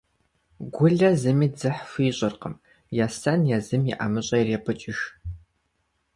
Гулэ 0.75 1.09
зыми 1.21 1.47
дзыхь 1.55 1.81
хуищӀыркъым. 1.89 2.55
Есэн, 3.05 3.41
езым 3.57 3.83
и 3.91 3.93
ӀэмыщӀэ 3.99 4.37
ирепӀыкӀыж. 4.41 4.99